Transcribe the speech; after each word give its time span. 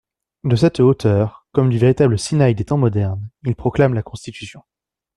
De 0.43 0.55
cette 0.55 0.79
hauteur, 0.79 1.45
comme 1.51 1.69
du 1.69 1.77
véritable 1.77 2.17
Sinaï 2.17 2.55
des 2.55 2.65
temps 2.65 2.75
modernes, 2.79 3.29
il 3.45 3.55
proclame 3.55 3.93
la 3.93 4.01
Constitution. 4.01 4.63